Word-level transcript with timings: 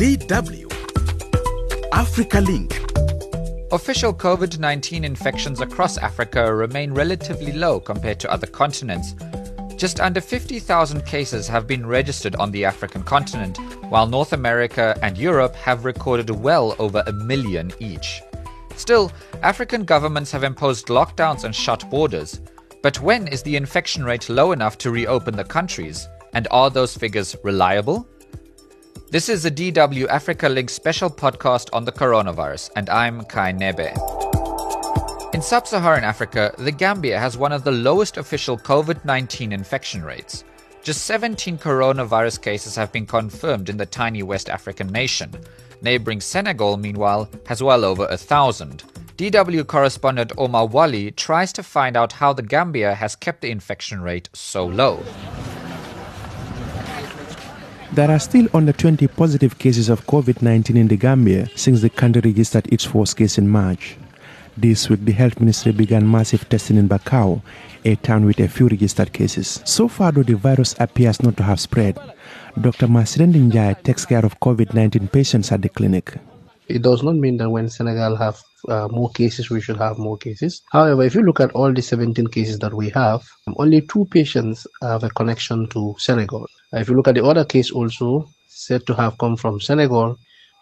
DW 0.00 0.64
Africa 1.92 2.40
Link. 2.40 2.72
Official 3.70 4.14
COVID 4.14 4.58
19 4.58 5.04
infections 5.04 5.60
across 5.60 5.98
Africa 5.98 6.54
remain 6.54 6.90
relatively 6.90 7.52
low 7.52 7.78
compared 7.78 8.18
to 8.20 8.32
other 8.32 8.46
continents. 8.46 9.14
Just 9.76 10.00
under 10.00 10.22
50,000 10.22 11.04
cases 11.04 11.46
have 11.48 11.66
been 11.66 11.84
registered 11.84 12.34
on 12.36 12.50
the 12.50 12.64
African 12.64 13.02
continent, 13.02 13.58
while 13.90 14.06
North 14.06 14.32
America 14.32 14.98
and 15.02 15.18
Europe 15.18 15.54
have 15.54 15.84
recorded 15.84 16.30
well 16.30 16.74
over 16.78 17.04
a 17.06 17.12
million 17.12 17.70
each. 17.78 18.22
Still, 18.76 19.12
African 19.42 19.84
governments 19.84 20.32
have 20.32 20.44
imposed 20.44 20.86
lockdowns 20.86 21.44
and 21.44 21.54
shut 21.54 21.90
borders. 21.90 22.40
But 22.80 23.02
when 23.02 23.28
is 23.28 23.42
the 23.42 23.56
infection 23.56 24.02
rate 24.02 24.30
low 24.30 24.52
enough 24.52 24.78
to 24.78 24.90
reopen 24.90 25.36
the 25.36 25.44
countries? 25.44 26.08
And 26.32 26.48
are 26.50 26.70
those 26.70 26.96
figures 26.96 27.36
reliable? 27.44 28.08
This 29.10 29.28
is 29.28 29.44
a 29.44 29.50
DW 29.50 30.06
Africa 30.06 30.48
Link 30.48 30.70
special 30.70 31.10
podcast 31.10 31.68
on 31.72 31.84
the 31.84 31.90
coronavirus, 31.90 32.70
and 32.76 32.88
I'm 32.88 33.24
Kai 33.24 33.52
Nebe. 33.52 33.90
In 35.34 35.42
sub 35.42 35.66
Saharan 35.66 36.04
Africa, 36.04 36.54
the 36.58 36.70
Gambia 36.70 37.18
has 37.18 37.36
one 37.36 37.50
of 37.50 37.64
the 37.64 37.72
lowest 37.72 38.18
official 38.18 38.56
COVID 38.56 39.04
19 39.04 39.50
infection 39.50 40.04
rates. 40.04 40.44
Just 40.84 41.06
17 41.06 41.58
coronavirus 41.58 42.40
cases 42.40 42.76
have 42.76 42.92
been 42.92 43.04
confirmed 43.04 43.68
in 43.68 43.76
the 43.76 43.84
tiny 43.84 44.22
West 44.22 44.48
African 44.48 44.86
nation. 44.92 45.32
Neighboring 45.82 46.20
Senegal, 46.20 46.76
meanwhile, 46.76 47.28
has 47.46 47.60
well 47.64 47.84
over 47.84 48.06
a 48.06 48.16
thousand. 48.16 48.84
DW 49.16 49.66
correspondent 49.66 50.30
Omar 50.38 50.68
Wally 50.68 51.10
tries 51.10 51.52
to 51.54 51.64
find 51.64 51.96
out 51.96 52.12
how 52.12 52.32
the 52.32 52.44
Gambia 52.44 52.94
has 52.94 53.16
kept 53.16 53.40
the 53.40 53.50
infection 53.50 54.02
rate 54.02 54.28
so 54.34 54.64
low. 54.66 55.02
There 57.92 58.08
are 58.08 58.20
still 58.20 58.46
under 58.54 58.72
20 58.72 59.08
positive 59.08 59.58
cases 59.58 59.88
of 59.88 60.06
COVID 60.06 60.42
19 60.42 60.76
in 60.76 60.86
the 60.86 60.96
Gambia 60.96 61.48
since 61.56 61.80
the 61.80 61.90
country 61.90 62.20
registered 62.24 62.72
its 62.72 62.84
first 62.84 63.16
case 63.16 63.36
in 63.36 63.48
March. 63.48 63.96
This 64.56 64.88
week, 64.88 65.04
the 65.04 65.10
health 65.10 65.40
ministry 65.40 65.72
began 65.72 66.08
massive 66.08 66.48
testing 66.48 66.76
in 66.76 66.88
Bakau, 66.88 67.42
a 67.84 67.96
town 67.96 68.26
with 68.26 68.38
a 68.38 68.46
few 68.46 68.68
registered 68.68 69.12
cases. 69.12 69.60
So 69.64 69.88
far, 69.88 70.12
though 70.12 70.22
the 70.22 70.36
virus 70.36 70.76
appears 70.78 71.20
not 71.20 71.36
to 71.38 71.42
have 71.42 71.58
spread, 71.58 71.98
Dr. 72.60 72.86
Masirendin 72.86 73.50
Njai 73.50 73.82
takes 73.82 74.06
care 74.06 74.24
of 74.24 74.38
COVID 74.38 74.72
19 74.72 75.08
patients 75.08 75.50
at 75.50 75.60
the 75.62 75.68
clinic. 75.68 76.14
It 76.70 76.82
does 76.82 77.02
not 77.02 77.16
mean 77.16 77.36
that 77.38 77.50
when 77.50 77.68
Senegal 77.68 78.16
have 78.16 78.40
uh, 78.68 78.88
more 78.90 79.10
cases, 79.10 79.50
we 79.50 79.60
should 79.60 79.76
have 79.78 79.98
more 79.98 80.16
cases. 80.16 80.62
However, 80.70 81.02
if 81.02 81.14
you 81.16 81.22
look 81.22 81.40
at 81.40 81.50
all 81.52 81.72
the 81.72 81.82
17 81.82 82.28
cases 82.28 82.58
that 82.60 82.72
we 82.72 82.90
have, 82.90 83.22
only 83.56 83.80
two 83.82 84.04
patients 84.06 84.66
have 84.80 85.02
a 85.02 85.10
connection 85.10 85.68
to 85.70 85.94
Senegal. 85.98 86.46
If 86.72 86.88
you 86.88 86.94
look 86.94 87.08
at 87.08 87.16
the 87.16 87.24
other 87.24 87.44
case 87.44 87.72
also 87.72 88.28
said 88.48 88.86
to 88.86 88.94
have 88.94 89.18
come 89.18 89.36
from 89.36 89.60
Senegal, 89.60 90.16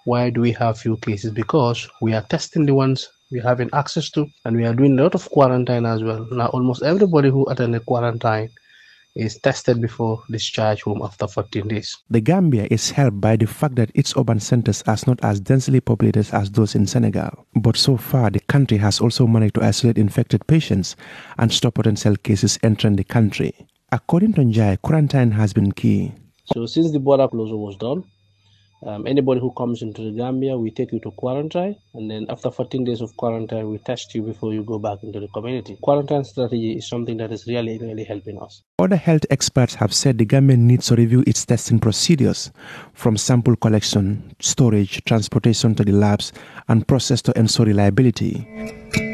why 0.04 0.30
do 0.30 0.40
we 0.40 0.52
have 0.52 0.78
few 0.78 0.96
cases? 0.96 1.30
Because 1.32 1.86
we 2.00 2.14
are 2.14 2.22
testing 2.22 2.64
the 2.64 2.74
ones 2.74 3.08
we 3.30 3.40
having 3.40 3.68
access 3.74 4.08
to 4.10 4.26
and 4.46 4.56
we 4.56 4.64
are 4.64 4.74
doing 4.74 4.98
a 4.98 5.02
lot 5.02 5.14
of 5.14 5.28
quarantine 5.28 5.84
as 5.84 6.02
well. 6.02 6.26
Now 6.30 6.46
almost 6.46 6.82
everybody 6.82 7.28
who 7.28 7.46
attended 7.50 7.84
quarantine 7.84 8.50
is 9.18 9.38
tested 9.38 9.80
before 9.80 10.22
discharge 10.30 10.82
home 10.82 11.02
after 11.02 11.26
14 11.26 11.68
days. 11.68 11.96
The 12.08 12.20
Gambia 12.20 12.68
is 12.70 12.90
helped 12.90 13.20
by 13.20 13.36
the 13.36 13.46
fact 13.46 13.74
that 13.76 13.90
its 13.94 14.14
urban 14.16 14.40
centers 14.40 14.82
are 14.86 14.96
not 15.06 15.18
as 15.22 15.40
densely 15.40 15.80
populated 15.80 16.28
as 16.32 16.50
those 16.50 16.74
in 16.74 16.86
Senegal. 16.86 17.46
But 17.56 17.76
so 17.76 17.96
far, 17.96 18.30
the 18.30 18.40
country 18.40 18.78
has 18.78 19.00
also 19.00 19.26
managed 19.26 19.54
to 19.56 19.64
isolate 19.64 19.98
infected 19.98 20.46
patients 20.46 20.96
and 21.38 21.52
stop 21.52 21.74
potential 21.74 22.16
cases 22.16 22.58
entering 22.62 22.96
the 22.96 23.04
country. 23.04 23.52
According 23.90 24.34
to 24.34 24.42
Njai, 24.42 24.80
quarantine 24.82 25.32
has 25.32 25.52
been 25.52 25.72
key. 25.72 26.12
So 26.54 26.66
since 26.66 26.92
the 26.92 27.00
border 27.00 27.28
closure 27.28 27.56
was 27.56 27.76
done, 27.76 28.04
um, 28.82 29.06
anybody 29.06 29.40
who 29.40 29.52
comes 29.52 29.82
into 29.82 30.02
the 30.02 30.10
Gambia, 30.12 30.56
we 30.56 30.70
take 30.70 30.92
you 30.92 31.00
to 31.00 31.10
quarantine, 31.12 31.76
and 31.94 32.10
then 32.10 32.26
after 32.28 32.50
14 32.50 32.84
days 32.84 33.00
of 33.00 33.16
quarantine, 33.16 33.70
we 33.70 33.78
test 33.78 34.14
you 34.14 34.22
before 34.22 34.52
you 34.54 34.62
go 34.62 34.78
back 34.78 35.02
into 35.02 35.18
the 35.20 35.28
community. 35.28 35.76
Quarantine 35.82 36.24
strategy 36.24 36.72
is 36.78 36.88
something 36.88 37.16
that 37.16 37.32
is 37.32 37.46
really, 37.46 37.78
really 37.78 38.04
helping 38.04 38.40
us. 38.40 38.62
Other 38.78 38.96
health 38.96 39.26
experts 39.30 39.74
have 39.74 39.92
said 39.92 40.18
the 40.18 40.24
government 40.24 40.60
needs 40.60 40.86
to 40.88 40.96
review 40.96 41.24
its 41.26 41.44
testing 41.44 41.80
procedures, 41.80 42.52
from 42.92 43.16
sample 43.16 43.56
collection, 43.56 44.34
storage, 44.40 45.02
transportation 45.04 45.74
to 45.74 45.84
the 45.84 45.92
labs, 45.92 46.32
and 46.68 46.86
process 46.86 47.20
to 47.22 47.36
ensure 47.38 47.66
reliability. 47.66 49.07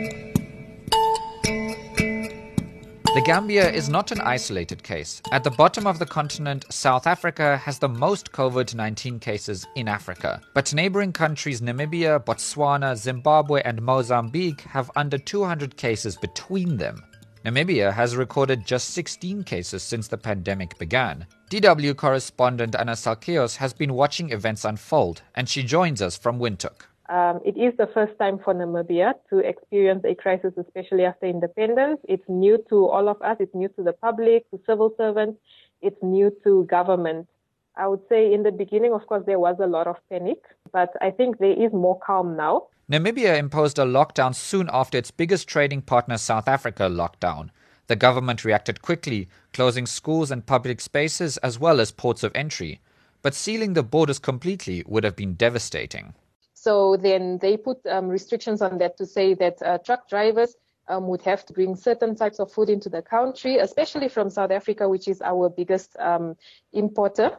The 3.15 3.21
Gambia 3.21 3.71
is 3.71 3.89
not 3.89 4.11
an 4.11 4.21
isolated 4.23 4.83
case. 4.83 5.23
At 5.31 5.45
the 5.45 5.51
bottom 5.53 5.87
of 5.87 6.01
the 6.01 6.05
continent, 6.05 6.65
South 6.69 7.07
Africa 7.07 7.57
has 7.59 7.79
the 7.79 7.89
most 7.89 8.33
COVID 8.33 8.75
19 8.75 9.21
cases 9.21 9.65
in 9.77 9.87
Africa. 9.87 10.41
But 10.53 10.75
neighboring 10.75 11.13
countries 11.13 11.61
Namibia, 11.61 12.19
Botswana, 12.25 12.97
Zimbabwe, 12.97 13.63
and 13.65 13.81
Mozambique 13.81 14.63
have 14.63 14.91
under 14.97 15.17
200 15.17 15.77
cases 15.77 16.17
between 16.17 16.77
them. 16.77 17.05
Namibia 17.45 17.93
has 17.93 18.17
recorded 18.17 18.67
just 18.67 18.91
16 18.91 19.45
cases 19.45 19.85
since 19.85 20.09
the 20.09 20.19
pandemic 20.19 20.77
began. 20.79 21.25
DW 21.51 21.97
correspondent 21.97 22.75
Anna 22.75 22.95
Salkeos 22.95 23.55
has 23.59 23.73
been 23.73 23.95
watching 23.95 24.33
events 24.33 24.65
unfold, 24.65 25.23
and 25.37 25.49
she 25.49 25.63
joins 25.63 26.03
us 26.03 26.19
from 26.19 26.41
Windhoek. 26.41 26.87
Um, 27.09 27.41
it 27.45 27.57
is 27.59 27.77
the 27.77 27.89
first 27.93 28.19
time 28.19 28.39
for 28.43 28.55
Namibia 28.55 29.13
to 29.29 29.39
experience 29.41 30.05
a 30.07 30.15
crisis, 30.15 30.55
especially 30.57 31.05
after 31.05 31.27
independence. 31.27 32.01
It's 32.09 32.25
new 32.29 32.65
to 32.71 32.89
all 32.89 33.09
of 33.09 33.21
us. 33.21 33.37
It's 33.41 33.55
new 33.55 33.69
to 33.69 33.83
the 33.83 33.93
public, 33.93 34.51
to 34.51 34.61
civil 34.67 34.95
servants. 34.97 35.39
It's 35.83 36.03
new 36.03 36.35
to 36.45 36.65
government. 36.65 37.29
I 37.77 37.89
would 37.89 38.01
say 38.09 38.33
in 38.33 38.43
the 38.43 38.53
beginning, 38.53 38.93
of 38.95 39.07
course, 39.07 39.25
there 39.27 39.39
was 39.39 39.57
a 39.61 39.67
lot 39.67 39.87
of 39.87 39.97
panic, 40.09 40.39
but 40.73 40.91
I 41.03 41.11
think 41.11 41.39
there 41.39 41.53
is 41.53 41.73
more 41.73 41.99
calm 41.99 42.37
now. 42.37 42.69
Namibia 42.91 43.37
imposed 43.37 43.79
a 43.79 43.85
lockdown 43.85 44.35
soon 44.35 44.71
after 44.73 44.97
its 44.97 45.11
biggest 45.11 45.49
trading 45.49 45.83
partner, 45.83 46.17
South 46.17 46.49
Africa, 46.49 46.87
locked 46.89 47.21
down. 47.21 47.51
The 47.87 47.97
government 47.97 48.45
reacted 48.45 48.81
quickly, 48.81 49.29
closing 49.53 49.87
schools 49.87 50.31
and 50.31 50.47
public 50.47 50.81
spaces 50.81 51.37
as 51.39 51.59
well 51.59 51.81
as 51.81 51.93
ports 51.93 52.23
of 52.23 52.33
entry. 52.35 52.81
But 53.21 53.35
sealing 53.35 53.75
the 53.75 53.83
borders 53.83 54.19
completely 54.19 54.83
would 54.87 55.05
have 55.05 55.17
been 55.17 55.35
devastating. 55.35 56.15
So 56.65 56.97
then 56.97 57.37
they 57.43 57.59
put 57.59 57.85
um, 57.85 58.09
restrictions 58.09 58.63
on 58.63 58.79
that 58.79 58.97
to 58.97 59.05
say 59.05 59.35
that 59.35 59.61
uh, 59.61 59.77
truck 59.85 60.09
drivers 60.09 60.57
um, 60.89 61.09
would 61.09 61.21
have 61.21 61.45
to 61.45 61.53
bring 61.53 61.77
certain 61.77 62.17
types 62.17 62.41
of 62.41 62.51
food 62.51 62.71
into 62.71 62.89
the 62.89 63.03
country, 63.03 63.59
especially 63.59 64.09
from 64.09 64.31
South 64.31 64.51
Africa, 64.51 64.89
which 64.89 65.07
is 65.07 65.21
our 65.21 65.51
biggest 65.51 65.95
um, 65.99 66.37
importer. 66.73 67.37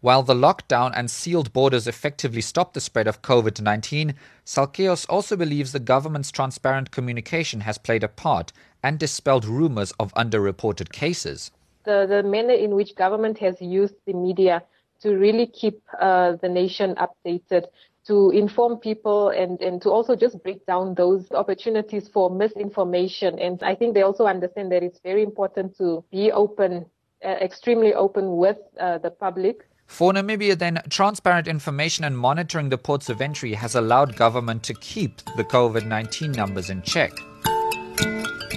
While 0.00 0.24
the 0.24 0.34
lockdown 0.34 0.90
and 0.96 1.08
sealed 1.08 1.52
borders 1.52 1.86
effectively 1.86 2.40
stopped 2.40 2.74
the 2.74 2.80
spread 2.80 3.06
of 3.06 3.22
COVID 3.22 3.60
19, 3.60 4.16
Salkeos 4.44 5.06
also 5.08 5.36
believes 5.36 5.70
the 5.70 5.78
government's 5.78 6.32
transparent 6.32 6.90
communication 6.90 7.60
has 7.60 7.78
played 7.78 8.02
a 8.02 8.08
part 8.08 8.52
and 8.82 8.98
dispelled 8.98 9.44
rumors 9.44 9.92
of 10.00 10.12
underreported 10.14 10.90
cases. 10.90 11.52
The, 11.84 12.04
the 12.08 12.24
manner 12.24 12.54
in 12.54 12.74
which 12.74 12.96
government 12.96 13.38
has 13.38 13.62
used 13.62 13.94
the 14.06 14.14
media 14.14 14.64
to 15.02 15.14
really 15.14 15.46
keep 15.46 15.80
uh, 16.00 16.32
the 16.32 16.48
nation 16.48 16.96
updated 16.96 17.66
to 18.06 18.30
inform 18.30 18.78
people 18.78 19.30
and, 19.30 19.60
and 19.60 19.82
to 19.82 19.90
also 19.90 20.14
just 20.14 20.42
break 20.42 20.64
down 20.66 20.94
those 20.94 21.30
opportunities 21.32 22.08
for 22.08 22.30
misinformation. 22.30 23.38
And 23.38 23.62
I 23.62 23.74
think 23.74 23.94
they 23.94 24.02
also 24.02 24.26
understand 24.26 24.70
that 24.72 24.82
it's 24.82 25.00
very 25.00 25.22
important 25.22 25.76
to 25.78 26.04
be 26.10 26.30
open, 26.30 26.86
uh, 27.24 27.28
extremely 27.28 27.94
open 27.94 28.36
with 28.36 28.58
uh, 28.78 28.98
the 28.98 29.10
public. 29.10 29.68
For 29.86 30.12
Namibia, 30.12 30.58
then, 30.58 30.80
transparent 30.88 31.46
information 31.46 32.04
and 32.04 32.18
monitoring 32.18 32.68
the 32.68 32.78
ports 32.78 33.08
of 33.08 33.20
entry 33.20 33.54
has 33.54 33.76
allowed 33.76 34.16
government 34.16 34.62
to 34.64 34.74
keep 34.74 35.18
the 35.36 35.44
COVID 35.44 35.86
19 35.86 36.32
numbers 36.32 36.70
in 36.70 36.82
check. 36.82 37.12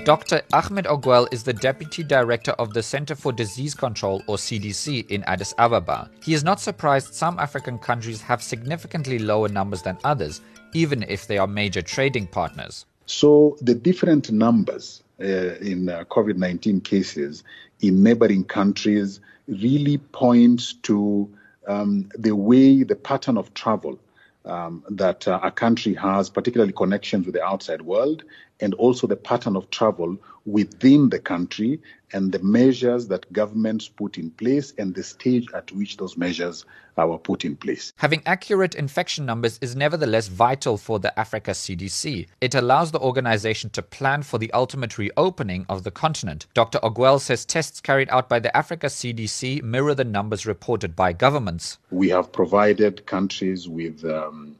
Dr. 0.05 0.41
Ahmed 0.53 0.85
Ogwell 0.85 1.27
is 1.31 1.43
the 1.43 1.53
Deputy 1.53 2.03
Director 2.03 2.51
of 2.51 2.73
the 2.73 2.81
Center 2.81 3.15
for 3.15 3.31
Disease 3.31 3.75
Control, 3.75 4.23
or 4.27 4.37
CDC, 4.37 5.07
in 5.09 5.23
Addis 5.25 5.53
Ababa. 5.57 6.09
He 6.23 6.33
is 6.33 6.43
not 6.43 6.59
surprised 6.59 7.13
some 7.13 7.37
African 7.37 7.77
countries 7.77 8.21
have 8.21 8.41
significantly 8.41 9.19
lower 9.19 9.49
numbers 9.49 9.81
than 9.81 9.97
others, 10.03 10.41
even 10.73 11.03
if 11.03 11.27
they 11.27 11.37
are 11.37 11.47
major 11.47 11.81
trading 11.81 12.27
partners. 12.27 12.85
So, 13.05 13.57
the 13.61 13.75
different 13.75 14.31
numbers 14.31 15.03
uh, 15.19 15.55
in 15.57 15.89
uh, 15.89 16.05
COVID 16.05 16.37
19 16.37 16.81
cases 16.81 17.43
in 17.81 18.01
neighboring 18.01 18.45
countries 18.45 19.19
really 19.47 19.97
point 19.97 20.81
to 20.83 21.29
um, 21.67 22.09
the 22.17 22.35
way, 22.35 22.83
the 22.83 22.95
pattern 22.95 23.37
of 23.37 23.53
travel 23.53 23.99
um, 24.45 24.83
that 24.89 25.27
uh, 25.27 25.39
a 25.43 25.51
country 25.51 25.93
has, 25.95 26.29
particularly 26.29 26.73
connections 26.73 27.25
with 27.25 27.35
the 27.35 27.43
outside 27.43 27.81
world, 27.81 28.23
and 28.59 28.73
also 28.75 29.07
the 29.07 29.15
pattern 29.15 29.55
of 29.55 29.69
travel 29.69 30.17
within 30.45 31.09
the 31.09 31.19
country 31.19 31.79
and 32.11 32.31
the 32.31 32.39
measures 32.39 33.07
that 33.07 33.31
governments 33.31 33.87
put 33.87 34.17
in 34.17 34.31
place 34.31 34.73
and 34.77 34.95
the 34.95 35.03
stage 35.03 35.47
at 35.53 35.71
which 35.71 35.97
those 35.97 36.17
measures 36.17 36.65
were 36.97 37.17
put 37.17 37.45
in 37.45 37.55
place. 37.55 37.93
Having 37.97 38.23
accurate 38.25 38.75
infection 38.75 39.25
numbers 39.25 39.57
is 39.61 39.75
nevertheless 39.75 40.27
vital 40.27 40.77
for 40.77 40.99
the 40.99 41.17
Africa 41.17 41.51
CDC. 41.51 42.27
It 42.41 42.55
allows 42.55 42.91
the 42.91 42.99
organization 42.99 43.69
to 43.71 43.81
plan 43.81 44.23
for 44.23 44.37
the 44.37 44.51
ultimate 44.51 44.97
reopening 44.97 45.65
of 45.69 45.83
the 45.83 45.91
continent. 45.91 46.47
Dr. 46.53 46.79
Ogwell 46.79 47.21
says 47.21 47.45
tests 47.45 47.79
carried 47.79 48.09
out 48.09 48.27
by 48.27 48.39
the 48.39 48.55
Africa 48.55 48.87
CDC 48.87 49.63
mirror 49.63 49.95
the 49.95 50.03
numbers 50.03 50.45
reported 50.45 50.95
by 50.95 51.13
governments. 51.13 51.77
We 51.91 52.09
have 52.09 52.31
provided 52.31 53.05
countries 53.05 53.69
with 53.69 54.03
um, 54.03 54.55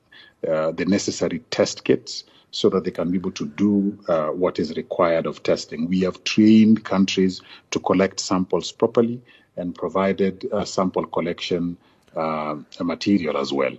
uh, 0.48 0.72
the 0.72 0.86
necessary 0.86 1.40
test 1.52 1.84
kits 1.84 2.24
so 2.52 2.70
that 2.70 2.84
they 2.84 2.92
can 2.92 3.12
be 3.12 3.18
able 3.18 3.32
to 3.32 3.46
do 3.46 3.98
uh, 4.08 4.28
what 4.28 4.60
is 4.60 4.76
required 4.76 5.26
of 5.26 5.44
testing. 5.44 5.88
We 5.88 6.02
have 6.02 6.24
trained 6.24 6.84
countries 6.84 7.42
to 7.72 7.80
collect 7.80 8.20
samples 8.20 8.72
properly 8.72 9.22
and 9.56 9.76
provided 9.76 10.48
uh, 10.52 10.66
sample 10.66 11.06
collection 11.06 11.78
uh, 12.16 12.56
material 12.82 13.38
as 13.38 13.54
well. 13.54 13.76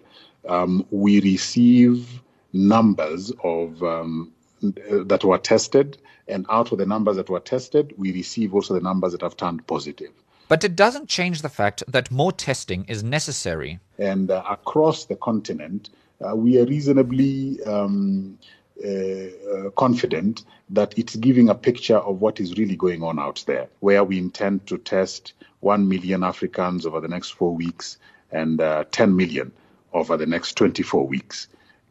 Um, 0.49 0.87
we 0.91 1.21
receive 1.21 2.23
numbers 2.53 3.33
of 3.43 3.83
um, 3.83 4.33
that 4.63 5.25
were 5.25 5.39
tested, 5.39 5.99
and 6.29 6.47
out 6.51 6.71
of 6.73 6.79
the 6.79 6.87
numbers 6.87 7.17
that 7.17 7.29
were 7.29 7.41
tested, 7.41 7.95
we 7.97 8.13
receive 8.13 8.55
also 8.55 8.75
the 8.75 8.81
numbers 8.81 9.13
that 9.13 9.23
have 9.23 9.37
turned 9.37 9.67
positive. 9.67 10.13
But 10.49 10.65
it 10.65 10.75
doesn't 10.75 11.09
change 11.09 11.43
the 11.43 11.49
fact 11.49 11.83
that 11.87 12.11
more 12.11 12.33
testing 12.33 12.85
is 12.89 13.05
necessary. 13.05 13.79
And 13.99 14.31
uh, 14.31 14.43
across 14.51 15.05
the 15.05 15.17
continent, 15.17 15.91
uh, 16.21 16.35
we 16.35 16.61
are 16.61 16.67
reasonably 16.67 17.63
um, 17.65 18.39
uh, 18.85 19.71
confident 19.71 20.45
that 20.71 20.97
it's 20.99 21.17
giving 21.17 21.49
a 21.49 21.55
picture 21.55 21.99
of 21.99 22.21
what 22.21 22.41
is 22.41 22.57
really 22.57 22.77
going 22.77 23.03
on 23.03 23.19
out 23.19 23.45
there, 23.47 23.69
where 23.81 24.05
we 24.05 24.19
intend 24.19 24.67
to 24.67 24.79
test 24.79 25.33
1 25.61 25.89
million 25.89 26.23
Africans 26.23 26.87
over 26.87 27.01
the 27.01 27.09
next 27.09 27.31
four 27.31 27.55
weeks 27.55 27.99
and 28.31 28.61
uh, 28.61 28.85
10 28.93 29.15
million 29.17 29.53
over 29.93 30.17
the 30.17 30.27
next 30.27 30.55
24 30.55 31.07
weeks. 31.07 31.49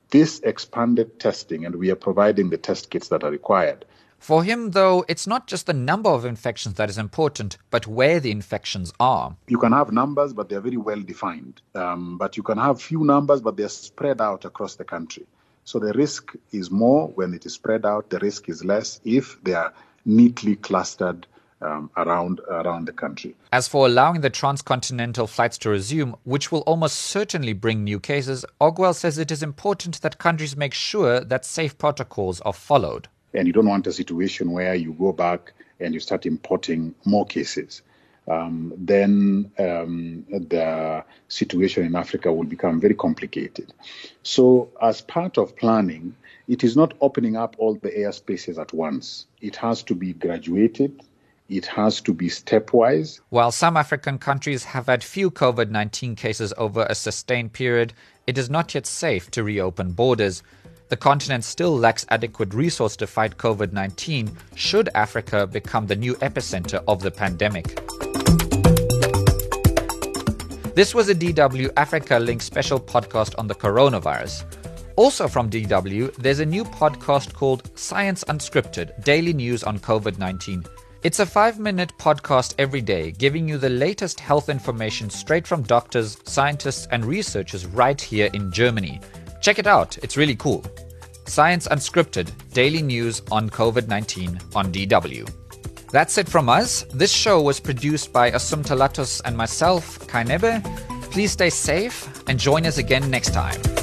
This 0.10 0.40
expanded 0.40 1.20
testing, 1.20 1.66
and 1.66 1.76
we 1.76 1.92
are 1.92 1.96
providing 1.96 2.50
the 2.50 2.58
test 2.58 2.90
kits 2.90 3.10
that 3.10 3.24
are 3.24 3.30
required. 3.30 3.86
For 4.18 4.44
him, 4.44 4.72
though, 4.72 5.06
it's 5.08 5.28
not 5.28 5.48
just 5.48 5.66
the 5.66 5.74
number 5.74 6.10
of 6.10 6.26
infections 6.26 6.76
that 6.76 6.90
is 6.90 6.98
important, 6.98 7.58
but 7.70 7.88
where 7.88 8.20
the 8.20 8.32
infections 8.32 8.92
are. 9.00 9.36
You 9.48 9.58
can 9.58 9.72
have 9.72 9.94
numbers, 9.94 10.34
but 10.34 10.50
they're 10.50 10.60
very 10.60 10.78
well 10.78 11.00
defined. 11.00 11.62
Um, 11.74 12.18
but 12.18 12.36
you 12.36 12.44
can 12.44 12.58
have 12.58 12.82
few 12.82 13.04
numbers, 13.06 13.40
but 13.40 13.56
they're 13.56 13.70
spread 13.70 14.20
out 14.20 14.44
across 14.44 14.76
the 14.76 14.84
country. 14.84 15.26
So 15.64 15.80
the 15.80 15.94
risk 15.94 16.34
is 16.52 16.72
more 16.72 17.08
when 17.10 17.34
it 17.34 17.46
is 17.46 17.54
spread 17.54 17.86
out. 17.86 18.10
The 18.10 18.20
risk 18.20 18.50
is 18.50 18.66
less 18.66 19.00
if 19.04 19.42
they 19.44 19.54
are 19.54 19.74
neatly 20.06 20.56
clustered 20.56 21.28
um, 21.62 21.90
around 21.98 22.40
around 22.50 22.86
the 22.86 22.94
country. 22.94 23.36
As 23.52 23.68
for 23.68 23.86
allowing 23.86 24.22
the 24.22 24.30
transcontinental 24.30 25.28
flights 25.28 25.58
to 25.60 25.70
resume, 25.70 26.16
which 26.24 26.52
will 26.52 26.62
almost 26.62 26.98
certainly 26.98 27.54
bring 27.54 27.84
new 27.84 28.00
cases, 28.00 28.46
Ogwell 28.62 28.96
says 28.96 29.18
it 29.18 29.32
is 29.32 29.44
important 29.44 30.02
that 30.02 30.18
countries 30.18 30.56
make 30.56 30.74
sure 30.74 31.20
that 31.20 31.46
safe 31.46 31.78
protocols 31.78 32.40
are 32.42 32.54
followed. 32.54 33.08
And 33.34 33.46
you 33.46 33.54
don't 33.54 33.68
want 33.68 33.88
a 33.88 33.92
situation 33.92 34.52
where 34.52 34.74
you 34.74 34.94
go 34.94 35.12
back 35.12 35.54
and 35.80 35.94
you 35.94 36.00
start 36.00 36.26
importing 36.26 36.96
more 37.06 37.26
cases 37.26 37.82
um, 38.30 38.74
then 38.78 39.52
um, 39.58 40.24
the 40.30 41.04
situation 41.28 41.86
in 41.86 41.96
Africa 41.96 42.32
will 42.32 42.46
become 42.46 42.80
very 42.80 42.94
complicated. 42.94 43.74
So, 44.24 44.70
as 44.82 45.02
part 45.02 45.38
of 45.38 45.56
planning, 45.56 46.16
it 46.48 46.64
is 46.64 46.76
not 46.76 46.94
opening 47.02 47.36
up 47.36 47.56
all 47.58 47.76
the 47.76 47.90
airspaces 47.90 48.60
at 48.60 48.72
once. 48.74 49.26
It 49.42 49.56
has 49.58 49.84
to 49.84 49.96
be 49.96 50.14
graduated. 50.14 51.02
It 51.50 51.66
has 51.66 52.00
to 52.02 52.14
be 52.14 52.28
stepwise. 52.28 53.20
While 53.30 53.52
some 53.52 53.76
African 53.76 54.20
countries 54.20 54.64
have 54.66 54.86
had 54.86 55.04
few 55.04 55.32
COVID 55.32 55.72
19 55.72 56.16
cases 56.16 56.54
over 56.58 56.86
a 56.88 56.94
sustained 56.94 57.54
period, 57.54 57.94
it 58.28 58.38
is 58.38 58.50
not 58.50 58.76
yet 58.76 58.86
safe 58.86 59.32
to 59.32 59.44
reopen 59.44 59.94
borders. 59.94 60.44
The 60.90 60.98
continent 60.98 61.44
still 61.44 61.76
lacks 61.76 62.06
adequate 62.10 62.54
resource 62.54 62.96
to 62.98 63.08
fight 63.08 63.38
COVID 63.38 63.74
19 63.74 64.38
should 64.54 64.90
Africa 64.94 65.48
become 65.48 65.88
the 65.88 65.96
new 65.96 66.14
epicenter 66.16 66.84
of 66.88 67.02
the 67.02 67.12
pandemic. 67.12 67.80
This 70.80 70.96
was 70.96 71.10
a 71.10 71.14
DW 71.14 71.74
Africa 71.76 72.18
Link 72.18 72.42
special 72.42 72.80
podcast 72.80 73.38
on 73.38 73.48
the 73.48 73.54
coronavirus. 73.54 74.46
Also 74.96 75.28
from 75.28 75.50
DW, 75.50 76.16
there's 76.16 76.40
a 76.40 76.46
new 76.46 76.64
podcast 76.64 77.34
called 77.34 77.70
Science 77.78 78.24
Unscripted 78.30 79.04
Daily 79.04 79.34
News 79.34 79.66
on 79.66 79.78
COVID 79.80 80.18
19. 80.18 80.64
It's 81.04 81.20
a 81.20 81.26
five 81.26 81.60
minute 81.60 81.92
podcast 82.00 82.56
every 82.58 82.80
day, 82.80 83.12
giving 83.12 83.46
you 83.46 83.58
the 83.58 83.68
latest 83.68 84.22
health 84.22 84.48
information 84.48 85.10
straight 85.10 85.46
from 85.46 85.64
doctors, 85.64 86.18
scientists, 86.24 86.88
and 86.92 87.04
researchers 87.04 87.66
right 87.66 88.00
here 88.00 88.30
in 88.34 88.50
Germany. 88.50 89.02
Check 89.42 89.60
it 89.60 89.68
out, 89.68 89.98
it's 89.98 90.16
really 90.16 90.38
cool. 90.38 90.64
Science 91.26 91.68
Unscripted 91.68 92.32
Daily 92.54 92.82
News 92.82 93.22
on 93.32 93.50
COVID 93.50 93.90
19 93.90 94.40
on 94.56 94.72
DW. 94.72 95.30
That's 95.92 96.18
it 96.18 96.30
from 96.30 96.50
us. 96.50 96.84
This 96.94 97.12
show 97.12 97.42
was 97.42 97.60
produced 97.60 98.14
by 98.14 98.32
Assumpta 98.32 98.78
Lattus 98.78 99.22
and 99.26 99.36
myself, 99.36 100.08
Kai 100.08 100.24
Nebe. 100.24 100.62
Please 101.12 101.32
stay 101.32 101.50
safe 101.50 102.08
and 102.28 102.40
join 102.40 102.66
us 102.66 102.78
again 102.78 103.10
next 103.10 103.34
time. 103.34 103.79